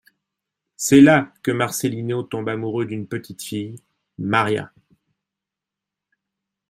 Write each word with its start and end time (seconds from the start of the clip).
C'est 0.77 0.99
là 0.99 1.31
que 1.43 1.51
Marcelino 1.51 2.23
tombe 2.23 2.49
amoureux 2.49 2.87
d'une 2.87 3.05
petite 3.05 3.43
fille, 3.43 3.75
Maria. 4.17 4.71